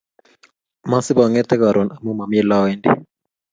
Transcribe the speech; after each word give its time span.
Masipang'ete 0.89 1.55
karon 1.61 1.89
amu 1.95 2.11
mami 2.19 2.37
ole 2.41 2.55
awendi 2.57 2.89